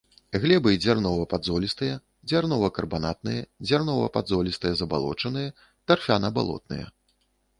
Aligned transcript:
Глебы 0.43 0.71
дзярнова-падзолістыя, 0.83 1.97
дзярнова-карбанатныя, 2.29 3.41
дзярнова-падзолістыя 3.67 4.73
забалочаныя, 4.81 5.55
тарфяна-балотныя. 5.91 6.85